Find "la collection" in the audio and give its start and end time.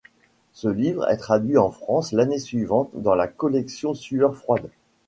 3.13-3.93